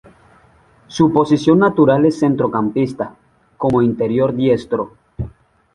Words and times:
Su 0.87 1.13
posición 1.13 1.59
natural 1.59 2.07
es 2.07 2.17
centrocampista, 2.21 3.15
como 3.55 3.83
interior 3.83 4.33
diestro. 4.33 4.97